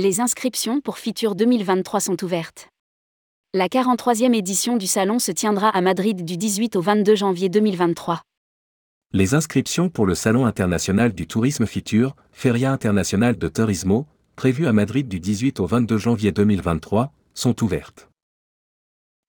[0.00, 2.68] Les inscriptions pour Fitur 2023 sont ouvertes.
[3.52, 8.22] La 43e édition du salon se tiendra à Madrid du 18 au 22 janvier 2023.
[9.12, 14.06] Les inscriptions pour le Salon international du tourisme Fitur, Feria internationale de Turismo,
[14.36, 18.08] prévu à Madrid du 18 au 22 janvier 2023, sont ouvertes.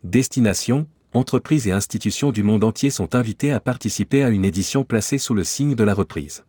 [0.04, 5.18] Destination, entreprises et institutions du monde entier sont invitées à participer à une édition placée
[5.18, 6.44] sous le signe de la reprise.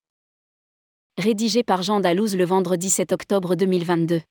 [1.19, 4.23] Rédigé par Jean Dalouse le vendredi 7 octobre 2022.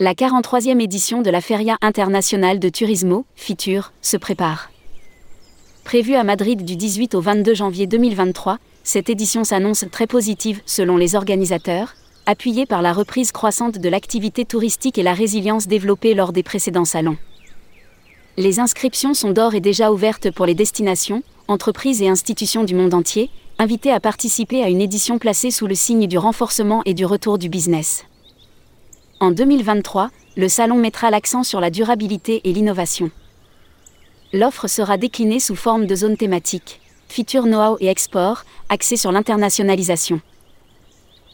[0.00, 4.70] La 43e édition de la Feria internationale de Turismo, FITUR, se prépare.
[5.84, 10.96] Prévue à Madrid du 18 au 22 janvier 2023, cette édition s'annonce très positive selon
[10.96, 11.94] les organisateurs,
[12.26, 16.84] appuyée par la reprise croissante de l'activité touristique et la résilience développée lors des précédents
[16.84, 17.18] salons.
[18.36, 22.92] Les inscriptions sont d'ores et déjà ouvertes pour les destinations, entreprises et institutions du monde
[22.92, 27.06] entier, invitées à participer à une édition placée sous le signe du renforcement et du
[27.06, 28.04] retour du business.
[29.20, 33.12] En 2023, le salon mettra l'accent sur la durabilité et l'innovation.
[34.32, 40.20] L'offre sera déclinée sous forme de zones thématiques, Feature Know-how et Export, axées sur l'internationalisation.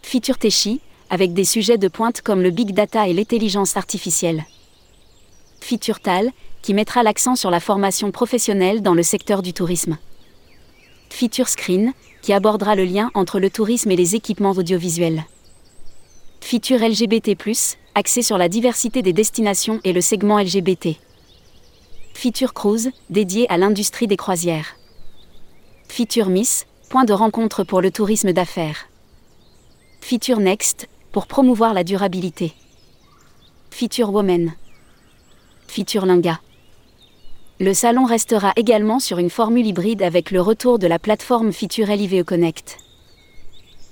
[0.03, 4.45] Feature Techi, avec des sujets de pointe comme le big data et l'intelligence artificielle.
[5.61, 6.31] Feature Tal,
[6.63, 9.99] qui mettra l'accent sur la formation professionnelle dans le secteur du tourisme.
[11.09, 15.25] Feature Screen, qui abordera le lien entre le tourisme et les équipements audiovisuels.
[16.41, 17.37] Feature LGBT,
[17.95, 20.97] axé sur la diversité des destinations et le segment LGBT.
[22.15, 24.77] Feature Cruise, dédié à l'industrie des croisières.
[25.89, 28.89] Feature Miss, point de rencontre pour le tourisme d'affaires.
[30.01, 32.53] Feature Next, pour promouvoir la durabilité.
[33.71, 34.53] Feature Woman.
[35.67, 36.41] Feature Linga.
[37.63, 41.89] Le salon restera également sur une formule hybride avec le retour de la plateforme Feature
[41.89, 42.79] LIVE Connect.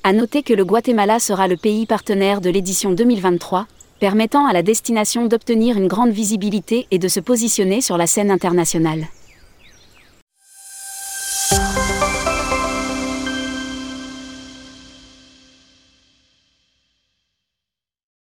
[0.02, 3.66] À noter que le Guatemala sera le pays partenaire de l'édition 2023,
[4.00, 8.30] permettant à la destination d'obtenir une grande visibilité et de se positionner sur la scène
[8.30, 9.06] internationale.